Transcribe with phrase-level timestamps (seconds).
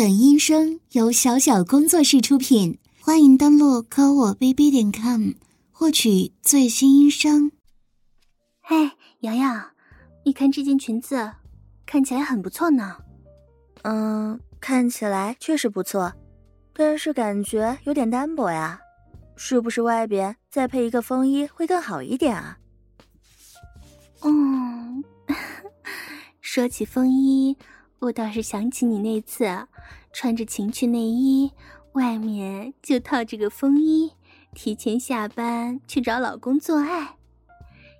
[0.00, 5.32] 本音声由小小工作室出品，欢迎登录科我 bb 点 com
[5.70, 7.52] 获取最新音声。
[8.62, 9.62] 嘿，瑶瑶，
[10.24, 11.30] 你看这件裙子，
[11.84, 12.96] 看起来很不错呢。
[13.82, 16.10] 嗯，看起来确实不错，
[16.72, 18.80] 但是感觉有点单薄呀，
[19.36, 22.58] 是不是外边再配一个风衣会更好一点啊？
[24.22, 25.04] 嗯，
[26.40, 27.54] 说起风衣。
[28.00, 29.44] 我倒是想起你那次，
[30.10, 31.52] 穿着情趣内衣，
[31.92, 34.12] 外面就套着个风衣，
[34.54, 37.16] 提前下班去找老公做爱，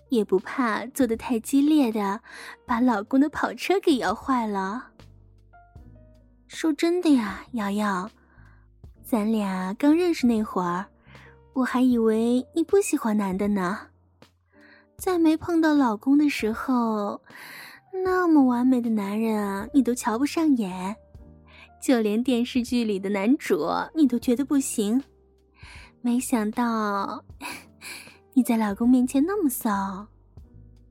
[0.08, 2.22] 也不怕做得太激烈的，
[2.64, 4.86] 把老公的跑车给摇坏了。
[6.46, 8.10] 说真的呀，瑶瑶，
[9.04, 10.86] 咱俩刚认识那会儿，
[11.52, 13.88] 我还以为你不喜欢男的呢，
[14.96, 17.20] 在没碰到老公的时候。
[17.92, 20.96] 那么完美的男人啊，你都瞧不上眼，
[21.80, 25.02] 就连电视剧里的男主你都觉得不行。
[26.00, 27.24] 没想到
[28.32, 30.06] 你在老公面前那么骚。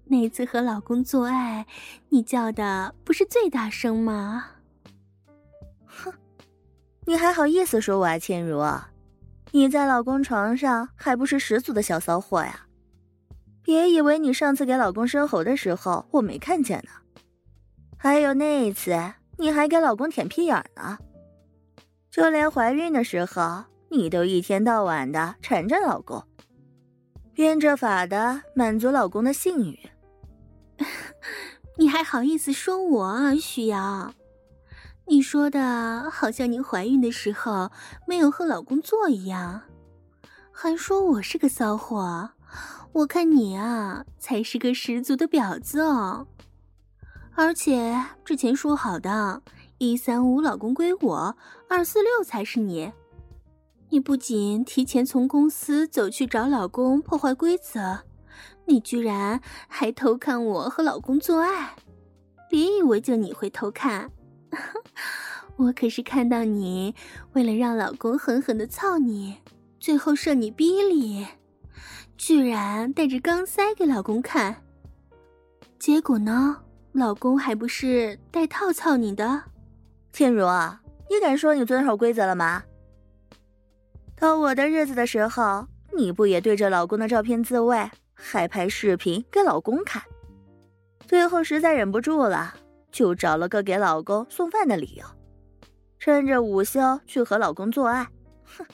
[0.06, 1.66] 那次和老公做爱，
[2.10, 4.46] 你叫的不是最大声吗？
[5.86, 6.12] 哼，
[7.06, 8.60] 你还好意思说我啊，倩如？
[9.52, 12.66] 你在老公床上还不是十足的小骚货呀？
[13.62, 16.92] 别以为你上次给老公生猴的时候我没看见呢，
[18.02, 18.98] 还有那一次
[19.38, 20.98] 你还给老公舔屁眼呢，
[22.10, 26.24] 就连怀孕的时候你都一天到晚的缠着老公，
[27.34, 29.78] 变着法的满足老公的性欲。
[31.78, 34.14] 你还好意思说我啊，徐瑶？
[35.08, 37.70] 你说的好像你怀孕的时候
[38.08, 39.64] 没有和老公做一样，
[40.54, 42.30] 还说我是个骚货。
[42.94, 46.28] 我看你啊，才是个十足的婊子哦！
[47.42, 47.96] 而且
[48.26, 49.42] 之前说好的，
[49.78, 51.38] 一三五老公归我，
[51.70, 52.92] 二四六才是你。
[53.88, 58.00] 你不仅提前从公司走去找老公破坏规则，
[58.66, 59.40] 你居然
[59.70, 61.78] 还偷看我和老公做爱。
[62.50, 64.12] 别以为就你会偷看，
[65.56, 66.94] 我可是看到你
[67.32, 69.38] 为了让老公狠狠的操你，
[69.80, 71.26] 最后射你逼里。
[72.18, 74.62] 居然带着钢塞给老公看，
[75.80, 76.58] 结果呢？
[77.00, 79.44] 老公还不是带套操你的？
[80.12, 80.46] 倩如，
[81.10, 82.62] 你敢说你遵守规则了吗？
[84.18, 85.66] 到我的日子的时候，
[85.96, 90.04] 你不也对着老公的照片自慰，还拍视频给老公看？
[91.08, 92.54] 最后实在忍不住了，
[92.92, 95.06] 就找了个给老公送饭的理由，
[96.00, 98.06] 趁着午休去和老公做爱。
[98.44, 98.66] 哼！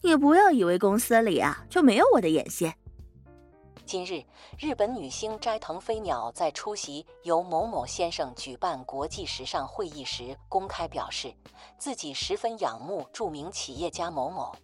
[0.00, 2.74] 你不要以为公司里啊就没有我的眼线。
[3.86, 4.24] 今日，
[4.58, 11.34] 日本女星斋藤飞鸟在出席由某某先生举办国际时尚会议时，公开表示
[11.76, 14.54] 自己十分仰慕著名企业家某某。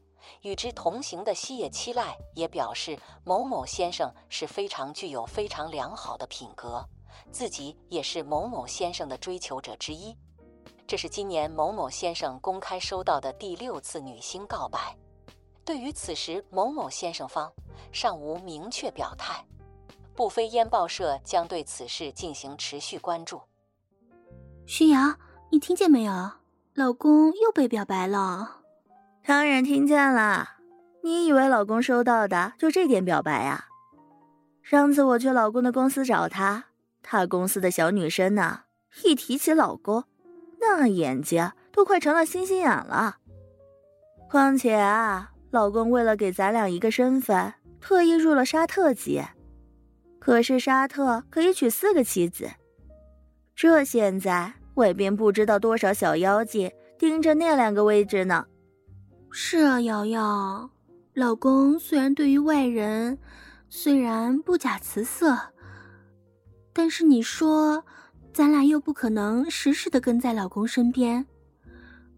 [0.40, 6.82] 与之同行的西野七濑也表示，某某先生是非常具有非常良好的品格，
[7.30, 10.16] 自己也是某某先生的追求者之一。
[10.86, 14.96] 这是今年某某先生公开收到的第六次女星告白。
[15.64, 17.52] 对于此时某某先生方
[17.92, 19.44] 尚无明确表态，
[20.14, 23.40] 不飞烟报社将对此事进行持续关注。
[24.66, 25.16] 徐瑶，
[25.50, 26.12] 你听见没有？
[26.74, 28.62] 老公又被表白了。
[29.24, 30.56] 当然听见了。
[31.02, 33.66] 你以为老公收到的就这点表白啊？
[34.62, 36.66] 上次我去老公的公司找他，
[37.02, 38.62] 他公司的小女生呢，
[39.02, 40.04] 一提起老公，
[40.60, 43.18] 那眼睛都快成了星星眼了。
[44.28, 45.32] 况且啊。
[45.50, 49.22] 老公为了给咱俩一个身份，特意入了沙特籍。
[50.18, 52.48] 可是沙特可以娶四个妻子，
[53.54, 58.46] 这现在外边不知道多少小妖精盯着那两个位置呢。
[59.30, 60.70] 是啊，瑶瑶，
[61.14, 63.18] 老公虽然对于外人
[63.68, 65.36] 虽然不假辞色，
[66.72, 67.84] 但是你说，
[68.32, 71.26] 咱俩又不可能时时的跟在老公身边，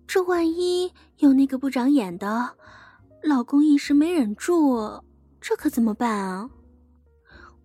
[0.07, 2.57] 这万一有那个不长眼的。
[3.23, 5.01] 老公一时没忍住，
[5.41, 6.51] 这可怎么办啊？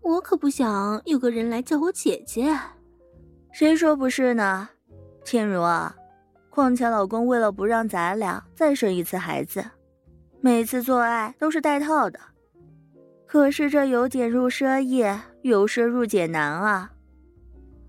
[0.01, 2.57] 我可不想有个人来叫我姐姐。
[3.51, 4.69] 谁说不是呢？
[5.25, 5.95] 倩如啊，
[6.49, 9.65] 况且老公为了不让咱俩再生一次孩子，
[10.41, 12.19] 每次做爱都是带套的。
[13.25, 15.03] 可是这由俭入奢易，
[15.41, 16.91] 由奢入俭难啊。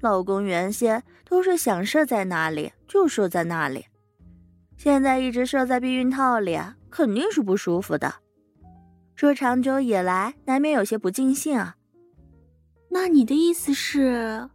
[0.01, 3.85] 老公原先都是想射在哪里就射在哪里，
[4.77, 6.59] 现在一直射在避孕套里。
[6.91, 8.15] 肯定是不舒服的，
[9.15, 11.77] 这长久以来难免有些不尽兴啊。
[12.91, 14.49] 那你的意思是，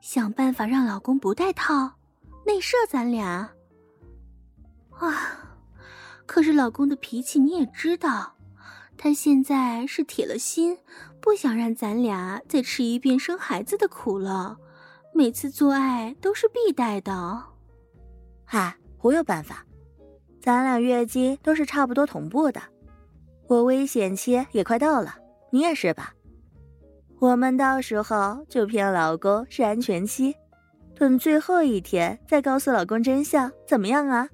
[0.00, 1.92] 想办法让老公不戴套，
[2.44, 3.50] 内射咱俩？
[4.90, 5.56] 啊，
[6.26, 8.34] 可是老公的脾气你也知道，
[8.98, 10.76] 他现在是铁了心，
[11.20, 14.58] 不想让咱俩再吃一遍生孩子的苦了。
[15.14, 17.42] 每次做爱都是必带的。
[18.44, 19.64] 嗨，我有办法，
[20.40, 22.60] 咱俩月经都是差不多同步的，
[23.46, 25.14] 我危险期也快到了，
[25.50, 26.14] 你也是吧？
[27.18, 30.34] 我们到时候就骗老公是安全期，
[30.96, 34.28] 等最后一天再告诉老公真相，怎么样啊？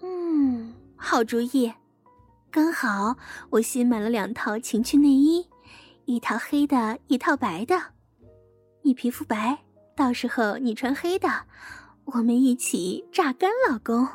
[0.00, 1.70] 嗯，好主意。
[2.50, 3.16] 刚好
[3.50, 5.46] 我新买了两套情趣内衣，
[6.06, 7.74] 一套黑的，一套白的。
[8.82, 9.58] 你皮肤白，
[9.94, 11.28] 到时候你穿黑的，
[12.04, 14.08] 我们一起榨干老公。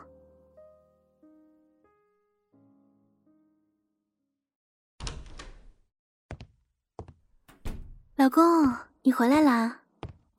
[8.17, 8.73] 老公，
[9.03, 9.81] 你回来啦？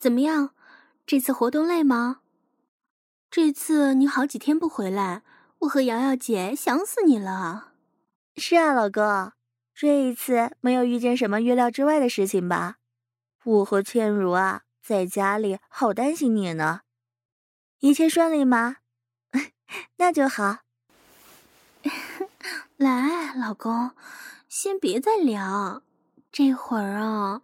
[0.00, 0.50] 怎么样？
[1.06, 2.22] 这次活动累吗？
[3.30, 5.22] 这次你好几天不回来，
[5.60, 7.74] 我和瑶瑶姐想死你了。
[8.34, 9.30] 是啊，老公，
[9.72, 12.78] 这一次没有遇见什么预料之外的事情吧？
[13.44, 16.80] 我和倩如啊，在家里好担心你呢。
[17.78, 18.78] 一切顺利吗？
[19.98, 20.58] 那就好。
[22.76, 23.92] 来，老公，
[24.48, 25.84] 先别再聊。
[26.38, 27.42] 这会儿啊，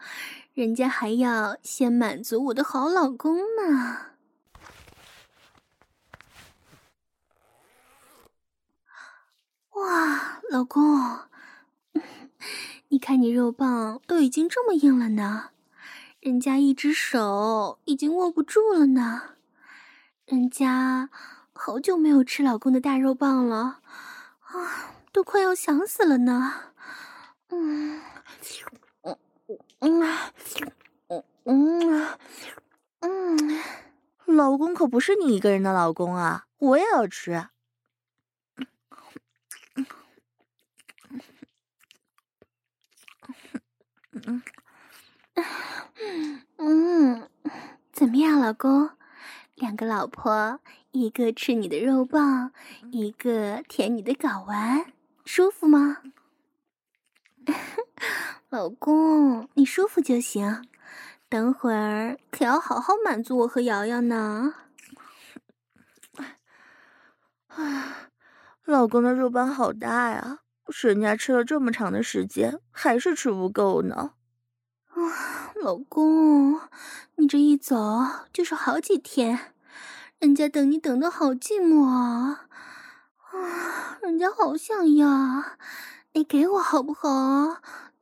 [0.53, 4.13] 人家还要先满足我的好老公呢。
[9.73, 11.19] 哇，老公，
[12.87, 15.51] 你看你肉棒都已经这么硬了呢，
[16.21, 19.31] 人家一只手已经握不住了呢。
[20.25, 21.11] 人家
[21.53, 23.81] 好久没有吃老公的大肉棒了，
[24.43, 26.71] 啊，都快要想死了呢。
[27.49, 28.01] 嗯。
[29.85, 30.01] 嗯
[31.09, 32.09] 嗯嗯
[33.01, 33.61] 嗯，
[34.25, 37.49] 老公可不是你一个人的老公啊，我也要吃。
[44.13, 44.43] 嗯
[46.57, 47.29] 嗯，
[47.93, 48.89] 怎么样，老公？
[49.55, 50.61] 两个老婆，
[50.93, 52.53] 一个吃你的肉棒，
[52.91, 54.87] 一个舔你的睾丸，
[55.27, 55.99] 舒服吗？
[58.55, 60.65] 老公，你舒服就行，
[61.29, 64.55] 等会儿可要好好满足我和瑶瑶呢。
[67.49, 68.11] 啊，
[68.65, 70.39] 老公的肉包好大呀，
[70.85, 74.13] 人家吃了这么长的时间，还是吃不够呢。
[74.87, 76.61] 啊，老公，
[77.17, 77.77] 你这一走
[78.33, 79.53] 就是好几天，
[80.21, 82.47] 人家等你等的好寂寞啊！
[83.33, 85.43] 啊，人家好想要，
[86.13, 87.09] 你给我好不好？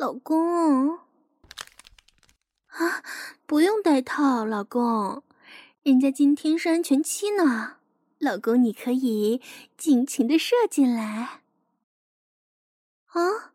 [0.02, 0.98] 老公，
[2.66, 3.04] 啊，
[3.46, 5.22] 不用戴套，老公，
[5.84, 7.76] 人家今天是安全期呢，
[8.18, 9.40] 老公你可以
[9.76, 11.42] 尽情的射进来。
[13.12, 13.52] 啊，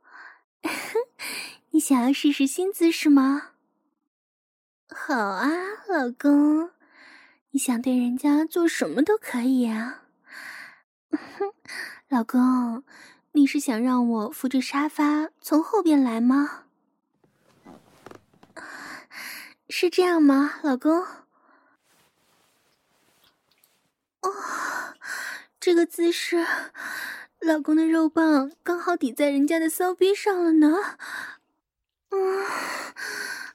[1.72, 3.50] 你想要试试新姿势吗？
[4.88, 5.52] 好啊，
[5.90, 6.72] 老公，
[7.50, 10.04] 你想对人家做什么都可以啊。
[12.08, 12.86] 老公。
[13.38, 16.64] 你是想让我扶着沙发从后边来吗？
[19.70, 21.06] 是这样吗，老公？
[24.22, 24.34] 哦，
[25.60, 26.44] 这个姿势，
[27.40, 30.76] 老公的肉棒刚好抵在人家的骚逼上了呢。
[32.10, 32.44] 嗯，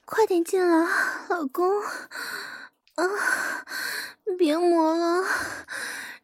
[0.05, 0.87] 快点进来，
[1.27, 1.83] 老公。
[2.95, 3.03] 啊，
[4.37, 5.27] 别磨了，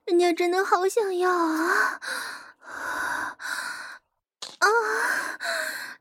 [0.06, 2.00] 人家真的好想要啊。
[4.60, 4.68] 啊，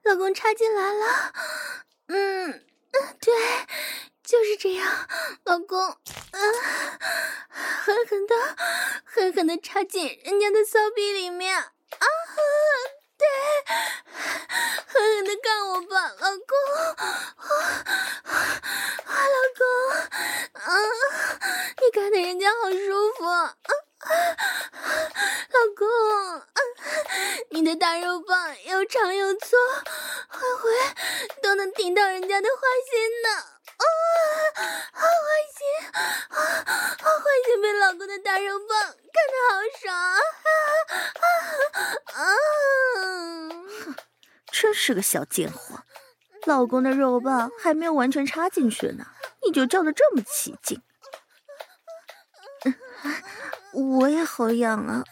[0.02, 1.32] 老公插进来了，
[2.08, 2.66] 嗯，
[3.20, 3.34] 对，
[4.22, 5.08] 就是这样，
[5.44, 5.78] 老公，
[6.32, 6.54] 嗯，
[7.84, 8.34] 狠狠的，
[9.04, 11.70] 狠狠的插进人家的骚逼里面，啊，
[13.16, 13.26] 对，
[14.87, 16.56] 狠狠的干我吧，老公，
[16.96, 17.06] 啊，
[19.04, 19.64] 啊，老公，
[20.52, 20.64] 啊，
[21.80, 23.56] 你干的人家好舒服，啊。
[24.00, 25.87] 老公，
[27.50, 29.57] 你的大肉棒又长又粗，
[30.28, 30.71] 回回
[31.43, 33.28] 都能顶到人家的花心呢。
[33.78, 33.85] 啊，
[34.93, 35.09] 好花
[35.55, 35.61] 心，
[36.31, 36.38] 啊，
[37.00, 40.19] 好花心，被老公的大肉棒看得好爽啊！
[42.14, 42.21] 啊，
[43.85, 43.95] 哼，
[44.52, 45.83] 真是个小贱货，
[46.47, 49.07] 老公的肉棒还没有完全插进去呢，
[49.45, 50.83] 你就叫的这么起劲。
[53.72, 55.04] 我也好痒啊，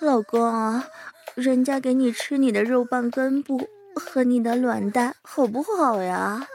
[0.00, 0.88] 老公啊，
[1.34, 6.48] 人家给你吃你的肉棒根部和你的卵蛋，好不好呀？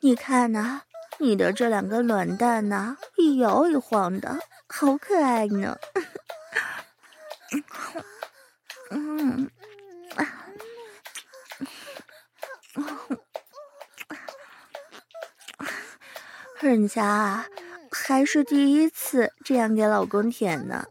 [0.00, 0.82] 你看呐，
[1.18, 4.38] 你的这两个卵蛋呐，一摇一晃的，
[4.68, 5.76] 好可爱呢。
[8.90, 9.50] 嗯，
[16.60, 17.46] 人家啊，
[18.10, 20.84] 还是第一次这样给老公舔呢，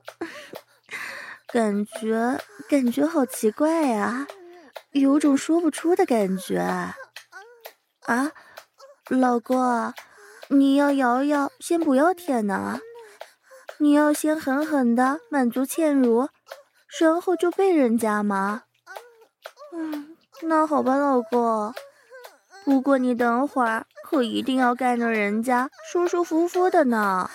[1.51, 4.25] 感觉感觉好奇怪呀，
[4.91, 8.31] 有种说不出的感觉啊，
[9.09, 9.93] 老公，
[10.47, 12.79] 你要摇摇，先不要舔呢，
[13.79, 16.29] 你要先狠狠的满足倩如。
[17.01, 18.63] 然后就被人家吗？
[19.73, 21.73] 嗯，那好吧，老公。
[22.63, 27.29] 不过你等会儿可一定要干着人家舒舒服服的呢。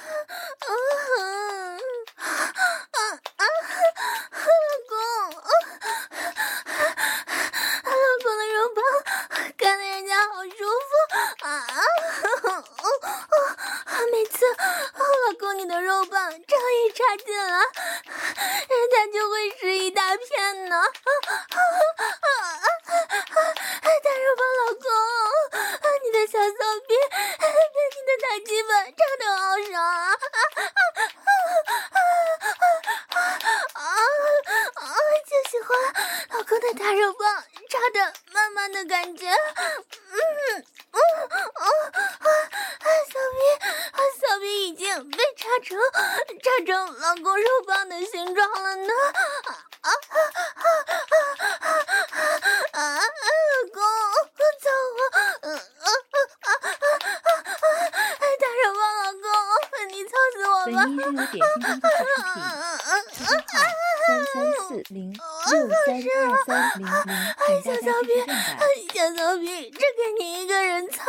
[68.93, 71.04] 小草皮只给你一个人擦，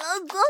[0.00, 0.42] 老公啊！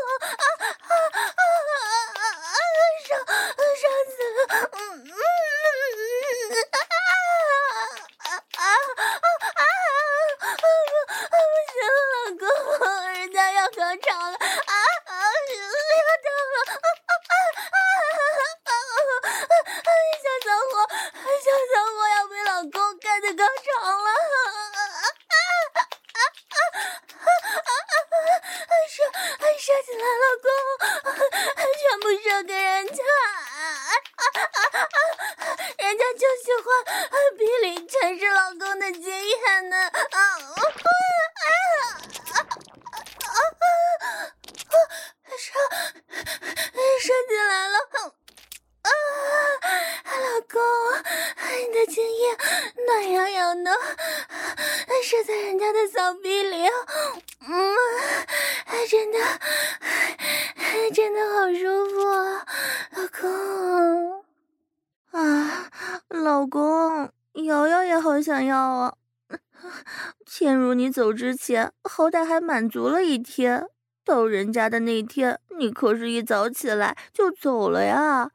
[67.53, 68.95] 瑶瑶也好想要啊！
[70.25, 73.67] 倩如，你走之前好歹还满足了一天，
[74.03, 78.31] 到人家的那天，你可是一早起来就走了呀！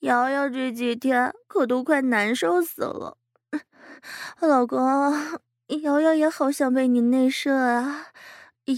[0.00, 3.16] 瑶瑶这几天可都快难受死了。
[4.40, 5.14] 老公，
[5.82, 8.08] 瑶瑶也好想被你内射啊！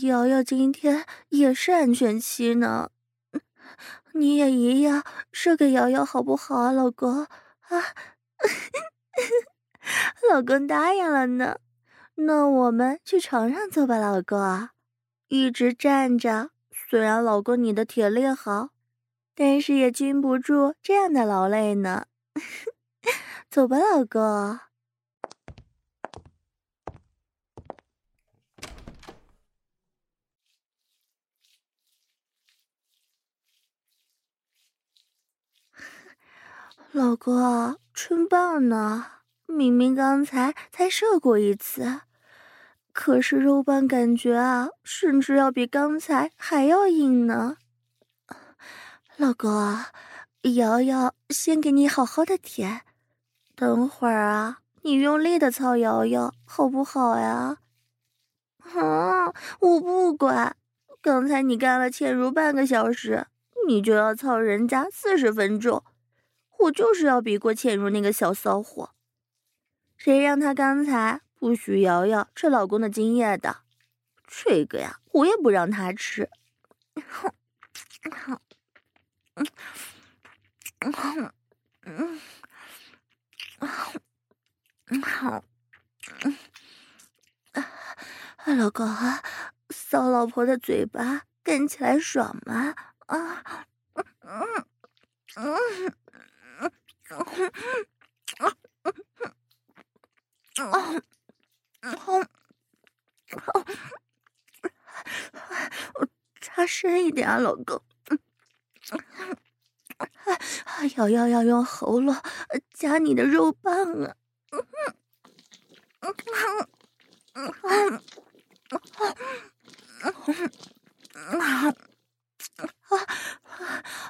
[0.02, 2.90] 瑶瑶今天也是安全期呢，
[4.12, 5.02] 你也一样
[5.32, 7.24] 射给瑶瑶好不好啊，老公？
[7.24, 7.28] 啊，
[10.30, 11.58] 老公答应了呢。
[12.14, 14.68] 那我们去床上坐吧，老公。
[15.28, 18.68] 一直站着，虽然老公你的体力好，
[19.34, 22.06] 但是也经不住这样的劳累呢。
[23.50, 24.60] 走吧，老公。
[36.92, 39.21] 老公，春棒呢。
[39.52, 42.00] 明明刚才才射过一次，
[42.92, 47.58] 可是肉棒感觉啊，甚至要比刚才还要硬呢。
[49.18, 49.50] 老公，
[50.54, 52.80] 瑶瑶先给你好好的舔，
[53.54, 57.58] 等会儿啊，你用力的操瑶瑶，好不好呀？
[58.74, 59.26] 啊，
[59.60, 60.56] 我不管，
[61.02, 63.26] 刚才你干了倩如半个小时，
[63.68, 65.84] 你就要操人家四十分钟，
[66.60, 68.90] 我就是要比过倩如那个小骚货。
[70.04, 73.58] 谁让他刚才不许瑶瑶吃老公的精液的？
[74.26, 76.28] 这个呀，我也不让他吃。
[77.06, 77.32] 好，
[78.10, 78.42] 好，
[79.36, 79.46] 嗯，
[80.92, 81.32] 好，
[81.84, 82.20] 嗯，
[83.60, 83.92] 好，
[85.04, 85.44] 好，
[86.24, 86.36] 嗯，
[87.52, 88.84] 啊，老公，
[89.70, 92.74] 骚老婆的嘴巴干起来爽吗？
[93.06, 94.66] 啊，嗯
[95.36, 95.92] 嗯嗯
[96.58, 96.72] 嗯
[97.10, 97.86] 嗯
[100.60, 101.02] 嗯
[101.80, 101.96] 嗯
[105.94, 106.08] 嗯，
[106.40, 107.82] 插深一点啊，老公。
[110.96, 112.14] 瑶瑶要用喉咙
[112.74, 114.14] 夹你的肉棒啊！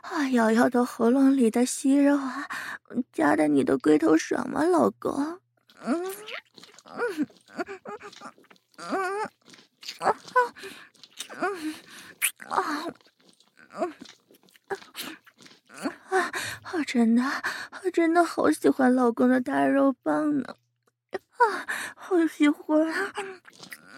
[0.03, 2.49] 啊，瑶瑶的喉咙里的息肉啊，
[3.13, 5.42] 夹得你的龟头爽吗，老公？
[5.85, 6.05] 嗯
[6.85, 7.79] 嗯嗯
[8.79, 9.35] 嗯
[11.41, 11.75] 嗯
[12.49, 12.53] 啊
[13.75, 13.93] 嗯。
[16.11, 16.31] 啊，
[16.73, 17.23] 我真的，
[17.85, 20.57] 我真的好喜欢老公的大肉棒呢！
[21.11, 23.13] 啊，好喜欢啊！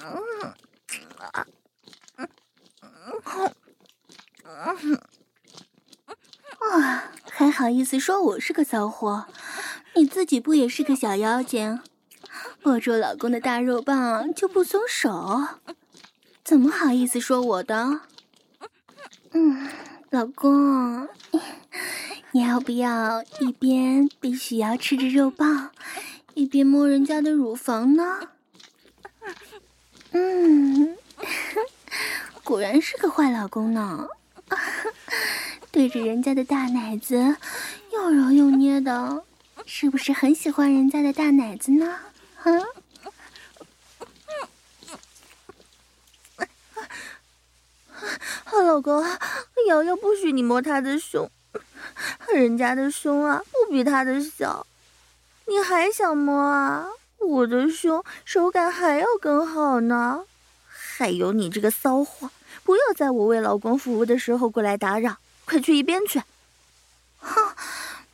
[0.00, 0.16] 嗯
[1.18, 1.46] 啊
[2.16, 2.28] 嗯
[4.44, 5.00] 嗯
[6.72, 9.26] 啊，还好意思说我是个骚货？
[9.94, 11.80] 你自己不也是个小妖精？
[12.64, 15.46] 握住老公的大肉棒就不松手，
[16.42, 18.00] 怎么好意思说我的？
[19.32, 19.68] 嗯，
[20.10, 21.08] 老公。
[22.32, 25.70] 你要不要一边被许瑶吃着肉棒，
[26.34, 28.20] 一边摸人家的乳房呢？
[30.10, 30.96] 嗯，
[32.42, 34.08] 果然是个坏老公呢，
[35.70, 37.36] 对着人家的大奶子
[37.92, 39.24] 又揉又捏的，
[39.66, 41.98] 是不是很喜欢人家的大奶子呢？
[42.42, 42.52] 啊？
[48.64, 49.04] 老公，
[49.68, 51.30] 瑶瑶不许你摸她的胸。
[52.32, 54.66] 人家的胸啊，不比他的小，
[55.46, 56.88] 你还想摸啊？
[57.18, 60.24] 我的胸手感还要更好呢。
[60.66, 62.30] 还有你这个骚货，
[62.64, 66.22] 不要在我为老公服务的时候过来打扰，快去一边去！
[67.18, 67.54] 哼，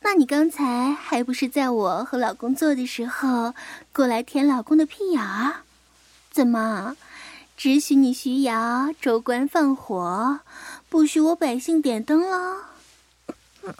[0.01, 3.55] 那你刚才还不是在我和老公做的时候
[3.93, 5.61] 过来舔老公的屁眼儿？
[6.31, 6.97] 怎么，
[7.55, 10.39] 只许你徐瑶州官放火，
[10.89, 12.65] 不许我百姓点灯了？
[13.63, 13.75] 嗯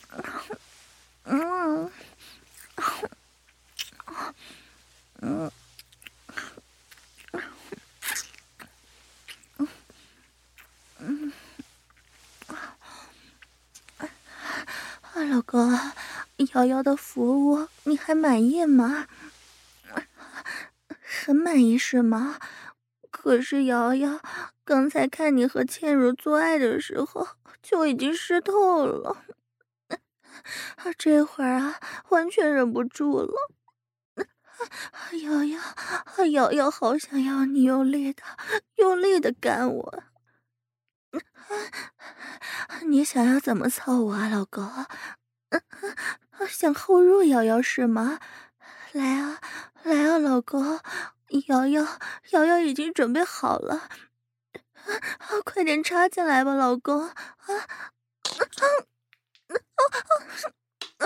[1.26, 1.92] 嗯
[4.06, 4.34] 嗯
[5.22, 5.52] 嗯
[15.14, 15.78] 啊，老公，
[16.54, 19.08] 瑶瑶的服务你还满意吗？
[21.24, 22.40] 很满意是吗？
[23.12, 24.22] 可是瑶瑶
[24.64, 27.28] 刚才看你和倩如做爱的时候
[27.62, 29.26] 就已经湿透了。
[30.98, 33.34] 这会儿啊，完全忍不住了。
[35.24, 35.60] 瑶瑶，
[36.32, 38.24] 瑶瑶好想要你用力的、
[38.78, 40.04] 用力的干我。
[42.88, 44.68] 你想要怎么操我啊，老公？
[46.50, 48.20] 想后入瑶瑶是吗？
[48.92, 49.40] 来啊，
[49.84, 50.80] 来啊，老公！
[51.48, 52.00] 瑶瑶，
[52.32, 53.90] 瑶瑶已经准备好了，
[55.46, 57.08] 快点插进来吧，老公！
[57.08, 57.14] 啊
[57.48, 57.54] 啊
[60.98, 61.06] 啊！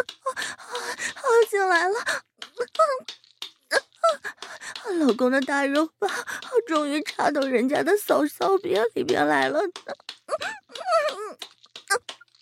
[1.15, 1.99] 好进来了，
[4.99, 6.09] 老公的大肉棒
[6.67, 9.59] 终于插到人家的骚骚边里边来了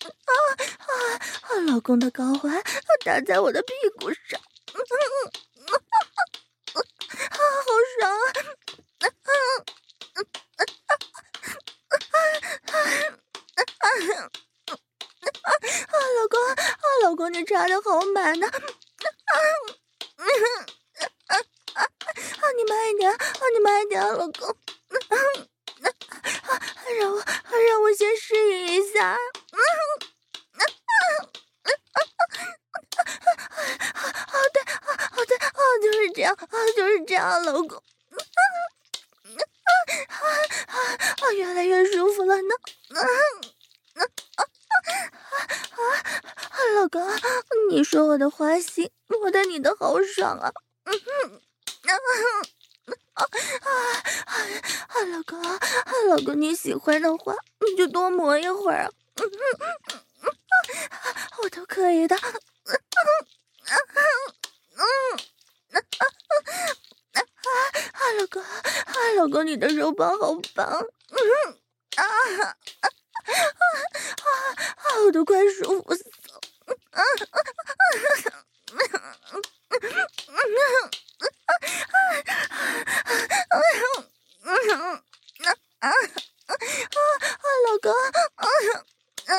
[0.08, 0.32] 啊
[0.78, 0.92] 啊
[1.42, 1.60] 啊。
[1.66, 2.62] 老公的睾丸
[3.04, 4.40] 打在我的屁股上，
[7.30, 7.66] 啊好
[7.98, 8.10] 爽
[9.00, 9.06] 啊！
[15.86, 16.56] 啊，老公，啊，
[17.02, 18.46] 老公，你插的好满呢！
[18.46, 18.52] 啊，
[20.16, 20.24] 啊，
[21.26, 21.36] 啊，
[21.76, 21.82] 啊，
[22.56, 23.18] 你慢一点，啊，
[23.52, 25.16] 你慢一点，老公，啊，
[26.98, 29.10] 让我，让我先适应一下。
[29.10, 29.16] 啊，
[30.52, 30.62] 啊，
[31.62, 31.68] 啊，
[33.24, 33.68] 啊，
[34.26, 34.56] 好的，
[35.10, 38.16] 好的，啊，就是这样，啊，就是这样，老公，啊，
[39.66, 40.20] 啊，
[40.66, 40.76] 啊，
[41.22, 42.54] 啊，越来越舒服了呢，
[42.90, 43.00] 啊，
[43.94, 44.04] 啊。
[46.50, 47.00] 啊，老公，
[47.70, 50.52] 你说我的花心摸得你的好爽啊！
[50.84, 51.40] 嗯哼，
[51.84, 51.98] 啊啊
[54.88, 54.94] 啊！
[55.10, 55.42] 老公，
[56.08, 58.90] 老公你喜欢的话，你就多磨一会儿啊！
[59.16, 59.30] 嗯
[60.20, 60.30] 哼，
[61.42, 62.16] 我都可以的。
[62.16, 62.22] 嗯
[64.74, 64.82] 嗯
[65.74, 67.50] 啊
[67.92, 68.00] 啊！
[68.18, 68.42] 老公，
[69.16, 70.66] 老公你的肉棒好棒！
[71.10, 71.18] 嗯，
[71.96, 72.04] 啊。
[72.04, 72.06] 啊
[72.42, 72.56] 啊
[74.76, 74.86] 啊！
[75.04, 76.40] 我都快舒服死了！
[76.90, 77.40] 啊啊啊
[85.80, 85.92] 啊啊！
[87.66, 87.98] 老公，了。
[89.26, 89.34] 啊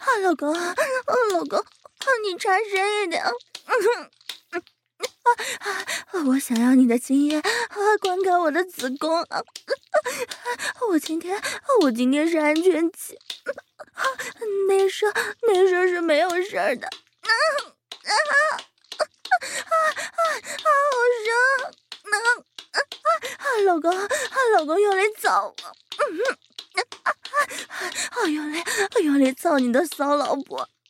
[0.00, 0.52] 啊，老公，
[1.32, 1.64] 老公，
[2.24, 3.22] 你插深一点。
[3.22, 3.32] 啊
[6.12, 6.22] 啊！
[6.26, 7.44] 我想要你的精液啊，
[8.00, 9.42] 灌溉我的子宫啊！
[10.88, 11.42] 我今天，
[11.82, 13.18] 我今天是安全期，
[14.68, 15.12] 内射
[15.48, 16.86] 内射是没有事儿的。
[16.86, 16.90] 啊
[17.28, 17.34] 啊
[18.04, 18.12] 啊
[18.46, 19.02] 啊
[19.66, 20.22] 啊！
[20.62, 20.68] 好
[21.26, 21.30] 热！
[22.04, 22.14] 啊
[22.70, 22.78] 啊
[23.38, 23.44] 啊！
[23.64, 24.08] 老公，啊
[24.56, 25.66] 老公用力操我！
[25.66, 25.72] 啊
[27.02, 27.12] 啊！
[28.12, 28.62] 好用力，
[29.02, 30.68] 用力操你的骚老婆！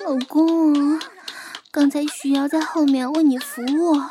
[0.00, 1.00] 老公，
[1.70, 4.02] 刚才徐瑶在后面为你服务，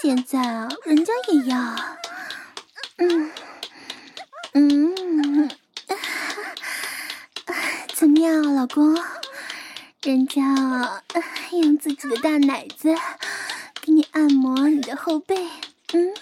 [0.00, 1.76] 现在啊，人家也要，
[2.96, 3.30] 嗯
[4.54, 5.50] 嗯，
[7.94, 8.96] 怎么样，老公？
[10.02, 10.40] 人家
[11.52, 12.94] 用自己的大奶子
[13.82, 15.36] 给你按摩你的后背，
[15.92, 16.14] 嗯，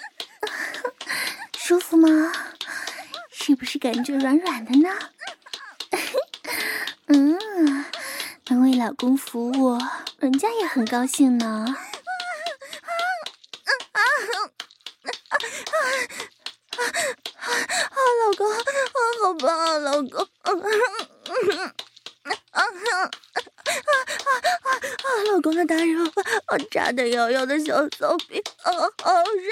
[1.66, 2.33] 舒服吗？
[3.33, 4.88] 是不是感觉软软的呢？
[7.11, 7.85] 嗯，
[8.46, 9.76] 能为老公服务，
[10.20, 11.66] 人家也很高兴呢。
[13.66, 13.98] 啊啊
[17.90, 18.59] 啊老公，啊，
[19.24, 20.22] 好棒啊，老公！
[20.42, 20.52] 啊
[22.52, 23.11] 啊啊啊！
[25.33, 26.05] 老公的大肉，
[26.52, 28.70] 我扎的摇摇的小骚逼，啊，
[29.02, 29.50] 好热！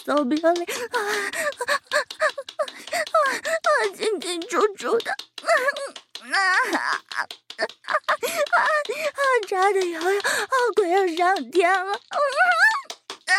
[0.09, 1.05] 瑶瑶的手臂里啊啊
[1.85, 2.25] 啊
[3.29, 5.15] 啊，进进出出的。
[9.47, 10.21] 扎的瑶瑶，
[10.75, 11.93] 快要上天了！
[11.93, 11.97] 啊
[13.25, 13.33] 啊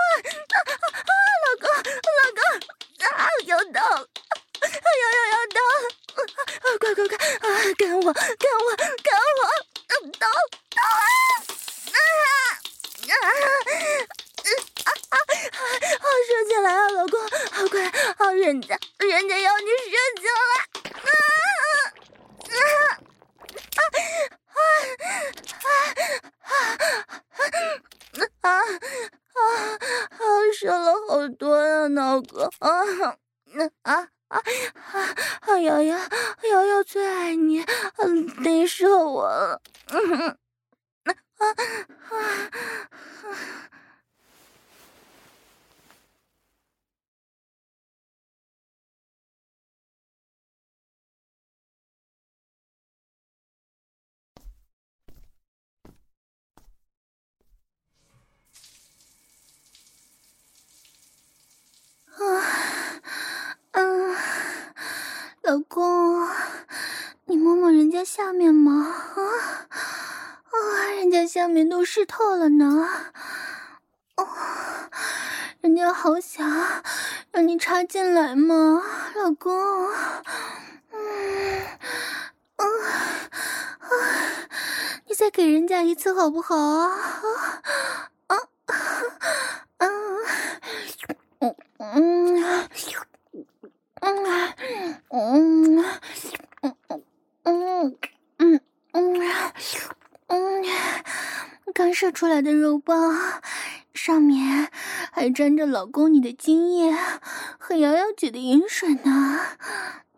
[68.18, 68.96] 下面吗？
[69.14, 69.22] 啊
[70.50, 72.90] 啊人家下面，都湿透了呢。
[74.16, 74.28] 哦，
[75.62, 76.50] 人家好想
[77.32, 78.82] 让你插进来嘛，
[79.14, 79.54] 老公。
[80.90, 81.62] 嗯，
[82.56, 82.66] 啊
[83.78, 83.88] 啊，
[85.06, 86.90] 你再给人家一次好不好啊？
[88.26, 88.76] 啊啊
[89.78, 89.88] 啊！
[91.38, 92.44] 嗯嗯
[94.02, 95.86] 嗯嗯嗯
[97.48, 97.96] 嗯
[98.40, 98.60] 嗯
[98.92, 99.22] 嗯
[100.28, 100.64] 嗯，
[101.74, 103.42] 刚射出来的肉棒。
[103.94, 104.70] 上面
[105.12, 106.94] 还沾着老公你的精液
[107.58, 109.40] 和瑶瑶姐的淫水呢，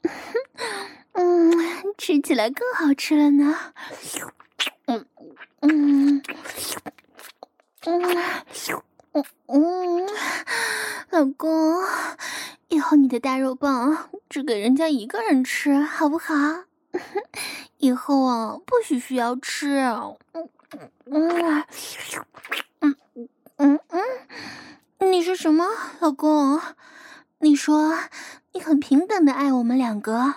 [1.13, 1.51] 嗯，
[1.97, 3.55] 吃起来更好吃了呢，
[4.87, 5.05] 嗯
[5.61, 6.21] 嗯
[7.85, 8.03] 嗯
[9.47, 10.07] 嗯，
[11.11, 11.81] 老公，
[12.67, 16.33] 以后你的大肉棒只给人家一个人吃，好不好？
[17.78, 19.78] 以后啊，不许需要吃，
[20.36, 20.49] 嗯
[21.06, 21.63] 嗯。
[23.62, 25.65] 嗯嗯，你说什么，
[25.99, 26.60] 老公？
[27.39, 27.93] 你说
[28.54, 30.36] 你很平等的爱我们两个，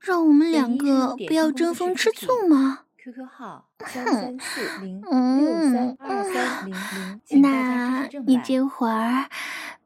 [0.00, 7.42] 让我们两个不要争风吃醋吗？QQ 号 三三四零六三二三零零。
[7.42, 9.28] 那你这会儿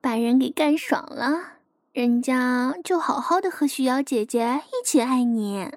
[0.00, 1.54] 把人给干爽了，
[1.92, 5.70] 人家就好好的和徐瑶姐姐一起爱你，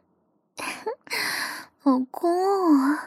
[1.83, 2.97] 老公。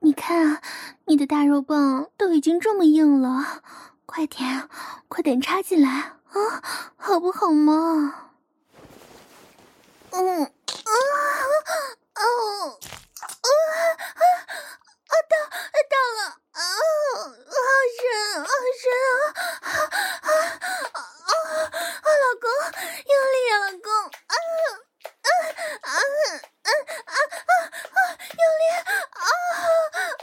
[0.00, 0.62] 你看啊，
[1.06, 3.62] 你的大肉棒都已经这么硬了，
[4.06, 4.68] 快点，
[5.08, 6.62] 快点插进来啊，
[6.96, 8.30] 好不好嘛？
[10.10, 10.50] 嗯，啊啊
[12.14, 13.48] 啊啊啊！
[15.28, 15.34] 到
[15.90, 16.20] 到了
[16.52, 16.62] 啊，
[17.46, 17.56] 好
[17.98, 18.02] 深，
[18.44, 18.84] 好深
[19.60, 19.68] 啊
[20.22, 20.30] 啊
[20.92, 22.06] 啊啊！
[22.06, 22.46] 老公，
[23.04, 24.34] 用力啊，老公啊
[25.26, 25.30] 啊
[25.82, 26.70] 啊啊啊
[27.06, 27.14] 啊
[27.96, 27.98] 啊！
[28.36, 29.28] 用力啊！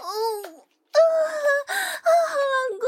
[0.02, 0.06] 哦，
[0.94, 0.98] 啊
[2.04, 2.10] 啊，
[2.54, 2.88] 老公，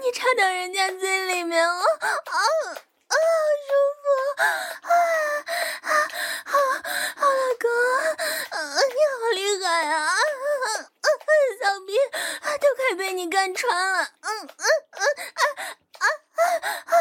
[0.00, 2.36] 你插到人家嘴里面了，啊
[3.08, 3.14] 啊，
[3.66, 3.70] 舒
[4.02, 4.04] 服，
[4.42, 4.92] 啊
[5.82, 5.90] 啊，
[6.46, 6.52] 好，
[7.16, 7.64] 好老公，
[8.50, 8.54] 啊，
[8.86, 11.08] 你好厉害啊，啊啊，
[11.60, 11.96] 小兵
[12.60, 15.00] 都快被你干穿了，嗯嗯嗯
[15.34, 15.42] 啊
[15.98, 16.44] 啊啊
[16.86, 16.94] 啊啊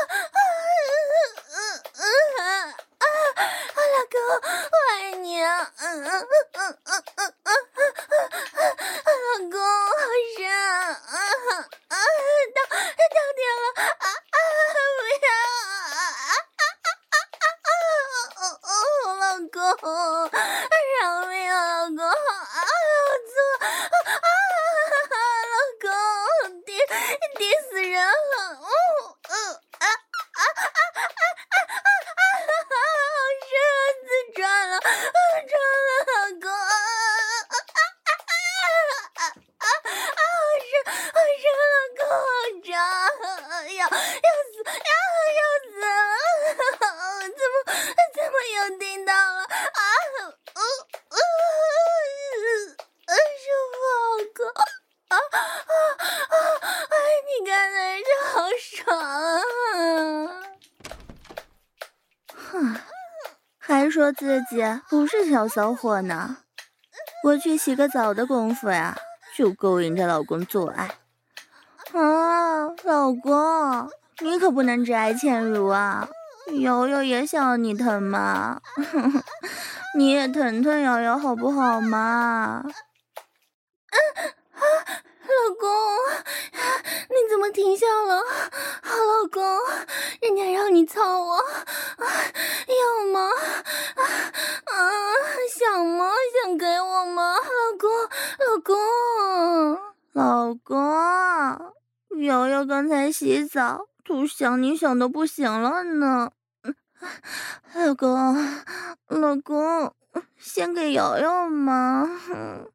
[1.47, 1.57] 嗯
[1.95, 2.03] 嗯
[2.37, 2.41] 啊
[2.99, 3.05] 啊，
[3.75, 4.15] 老公，
[4.71, 5.45] 我爱你啊，
[5.77, 7.55] 嗯嗯嗯嗯嗯嗯嗯。
[63.95, 66.39] 说自己不是小骚货呢，
[67.23, 68.97] 我去洗个澡的功夫呀，
[69.37, 70.97] 就勾引着老公做爱。
[71.93, 76.09] 啊，老公，你可不能只爱倩如啊，
[76.59, 78.59] 瑶瑶也想要你疼嘛，
[79.95, 82.65] 你也疼疼瑶瑶好不好嘛？
[83.95, 85.69] 啊，老公，
[87.07, 88.21] 你怎么停下了？
[88.83, 89.41] 好老公，
[90.21, 93.29] 人家让你操我，要吗？
[94.75, 94.89] 啊，
[95.49, 96.11] 想吗？
[96.43, 97.35] 想给我吗？
[97.35, 97.89] 老公，
[98.39, 98.75] 老公，
[100.13, 106.31] 老公，瑶瑶刚才洗澡都想你想的不行了呢。
[107.73, 108.35] 老公，
[109.07, 109.93] 老公，
[110.37, 112.09] 先给瑶瑶嘛。
[112.31, 112.65] 啊，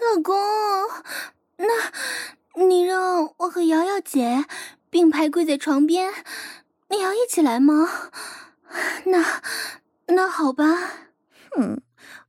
[0.00, 0.36] 老公，
[1.56, 4.44] 那你让我和瑶瑶姐
[4.90, 6.12] 并排跪在床边，
[6.88, 7.88] 你要一起来吗？
[9.04, 9.42] 那，
[10.06, 10.64] 那好吧。
[11.50, 11.82] 哼，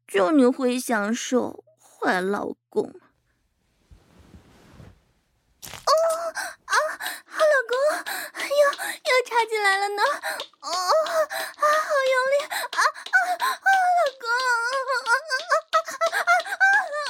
[0.08, 2.84] 就你会享受，坏老公。
[5.63, 5.91] 哦
[6.65, 6.75] 啊，
[7.25, 7.77] 好老公，
[8.43, 10.01] 又又插进来了呢。
[10.60, 10.71] 哦啊，
[11.56, 12.79] 好用力啊啊
[13.39, 13.45] 啊，
[13.97, 15.79] 老公，啊啊啊啊
[16.19, 16.27] 啊
[16.99, 17.08] 啊，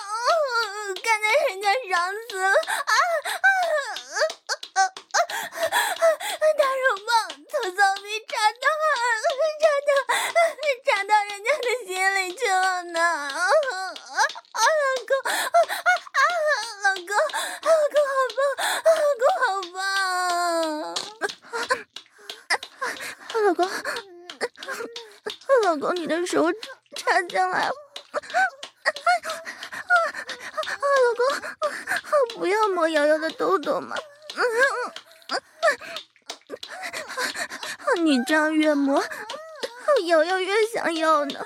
[1.01, 1.91] 干得人家爽
[2.29, 2.95] 死了啊啊
[3.73, 4.17] 啊
[4.73, 6.01] 啊啊啊！
[6.57, 7.09] 大肉棒
[7.49, 8.67] 从草皮插到。
[10.85, 12.99] 插到人家的心里去了呢！
[12.99, 13.39] 啊啊
[25.63, 26.51] 老公，你的手
[26.95, 27.73] 插进来了。
[30.77, 31.21] 老公，
[32.39, 33.95] 不要摸瑶瑶的痘痘嘛。
[38.33, 38.99] 你这样越摸，
[40.07, 41.42] 瑶瑶越想要呢。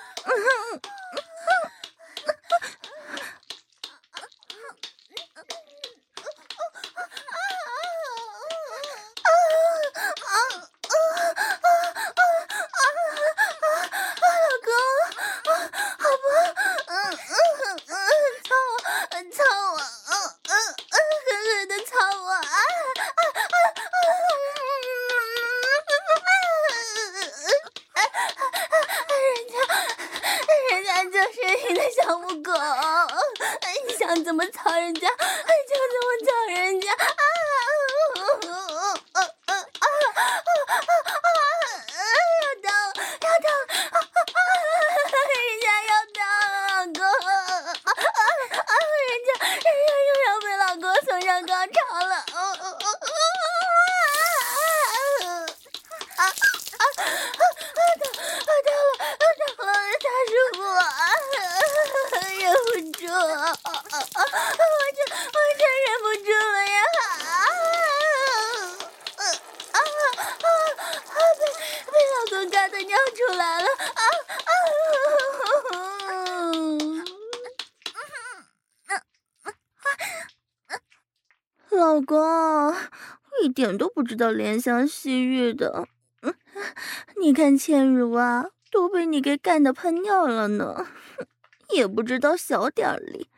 [84.18, 85.88] 到怜香惜玉的。
[87.22, 90.88] 你看倩如啊，都被你给干得喷尿了呢，
[91.70, 93.30] 也不知道小点力。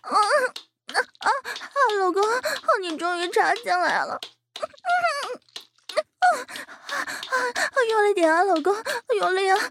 [0.00, 1.28] 啊啊啊！
[2.00, 2.22] 老公，
[2.80, 4.18] 你终于插进来了。
[6.94, 8.74] 啊， 用力点啊，老公，
[9.18, 9.58] 用力啊！
[9.58, 9.70] 啊，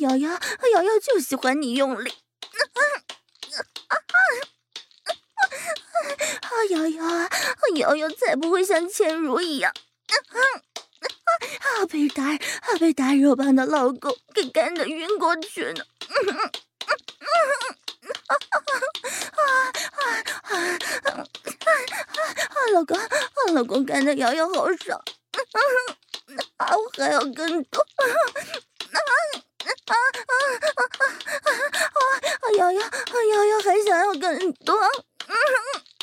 [0.00, 0.30] 瑶瑶，
[0.72, 2.12] 瑶瑶就喜欢你用力。
[6.58, 7.30] 啊，瑶瑶啊，
[7.76, 9.72] 瑶瑶才不会像倩如一样，
[10.32, 12.38] 啊，被打啊
[12.80, 15.84] 被打肉棒的老公给干得晕过去呢。
[19.36, 20.02] 啊啊
[20.42, 20.50] 啊啊
[21.06, 21.24] 啊！
[22.72, 22.98] 老公，
[23.54, 25.00] 老公干的瑶瑶好爽，
[26.56, 27.80] 啊，我还要更多。
[27.80, 28.98] 啊啊
[29.64, 29.94] 啊啊
[30.26, 31.54] 啊
[32.42, 32.50] 啊！
[32.58, 34.74] 瑶瑶，瑶瑶还想要更多。
[35.28, 35.34] 嗯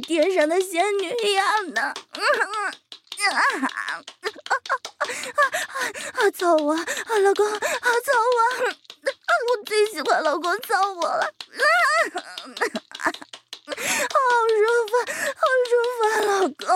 [0.00, 2.20] 天上的仙女一样的，嗯
[3.32, 4.02] 啊啊啊
[6.14, 6.30] 啊！
[6.32, 8.38] 操我，啊老公，啊操我！
[9.48, 12.20] 我最喜欢老公操我了，好
[14.48, 14.92] 舒服，
[15.36, 16.66] 好舒服，老公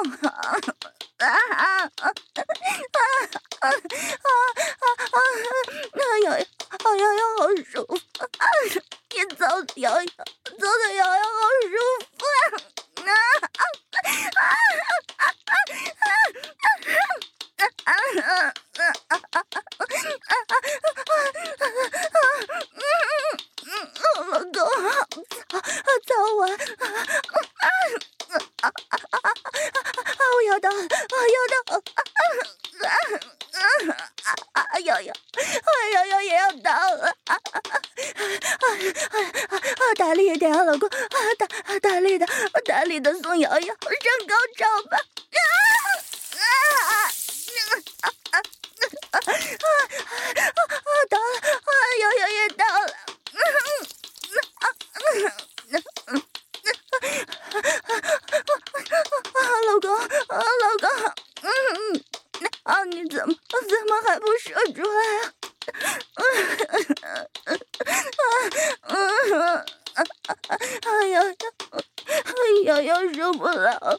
[70.86, 71.34] 哎呀呀，
[72.64, 73.98] 瑶瑶受不了。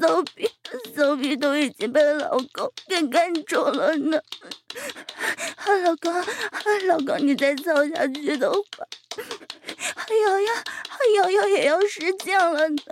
[0.00, 0.50] 骚逼，
[0.94, 4.20] 骚逼都已经被老公给干住了呢。
[5.84, 6.12] 老公，
[6.86, 8.58] 老公，你再操下去的话，
[10.24, 10.54] 瑶瑶，
[11.16, 12.82] 瑶瑶也要失禁了呢。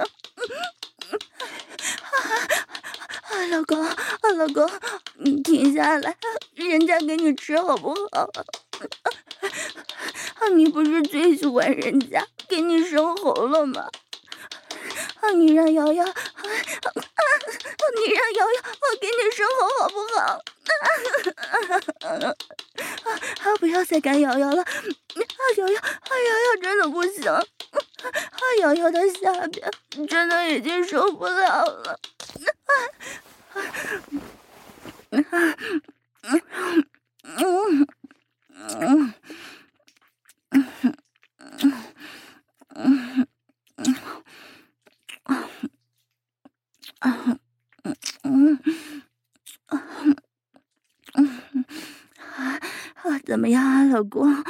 [3.50, 3.84] 老公，
[4.36, 4.70] 老公，
[5.18, 6.16] 你停下来，
[6.54, 8.30] 人家给你吃好不好？
[10.54, 13.88] 你不是最喜欢人家给你生喉了吗？
[15.20, 16.12] 啊你让瑶瑶，啊
[17.94, 20.40] 你让瑶瑶，我给你生喉好不好？
[23.50, 24.66] 啊不要再干瑶瑶了，啊
[25.58, 26.14] 瑶瑶，啊瑶
[26.54, 27.42] 瑶真的不行，啊
[28.60, 29.70] 瑶瑶的下边
[30.08, 31.98] 真的已经受不了了。
[33.52, 33.60] 啊
[35.12, 35.56] 啊啊！
[36.22, 36.36] 嗯
[37.22, 37.86] 嗯
[38.54, 39.14] 嗯
[40.50, 40.96] 嗯
[42.76, 43.26] 嗯
[43.76, 44.19] 嗯
[45.31, 45.49] 啊
[53.24, 54.43] 怎么样啊，老公？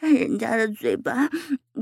[0.00, 1.28] 人家的嘴巴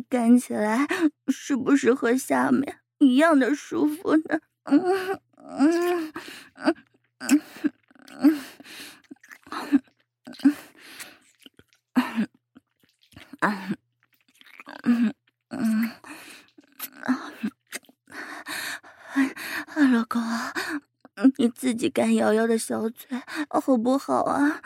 [0.09, 0.87] 干起来
[1.29, 4.41] 是不是和下面一样的舒服呢？
[4.65, 4.81] 嗯
[5.37, 6.13] 嗯
[6.55, 6.75] 嗯
[7.19, 7.41] 嗯嗯
[13.41, 13.77] 嗯
[14.85, 15.15] 嗯
[15.49, 15.91] 嗯
[19.75, 20.23] 嗯，老公，
[21.41, 23.18] 你自己干瑶瑶的小嘴
[23.49, 24.61] 好不好啊？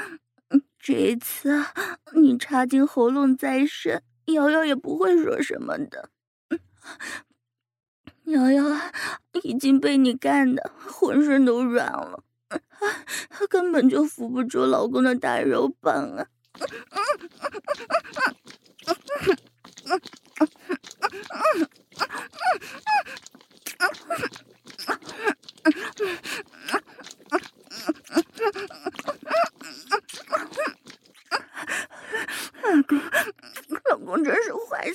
[0.77, 1.65] 这一次
[2.17, 6.11] 你插进喉咙再深，瑶瑶也不会说什么的。
[8.25, 8.65] 瑶瑶
[9.45, 12.25] 已经被你干的浑身都软了，
[13.31, 16.27] 她根本就扶不住老公的大肉棒啊！
[32.63, 33.01] 老公，
[33.85, 34.91] 老公真是坏